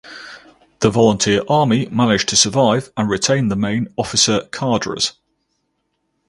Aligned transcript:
The 0.79 0.89
Volunteer 0.89 1.43
Army 1.47 1.85
managed 1.91 2.29
to 2.29 2.35
survive 2.35 2.91
and 2.97 3.07
retain 3.07 3.49
the 3.49 3.55
main 3.55 3.87
officer 3.99 4.47
cadres. 4.51 5.13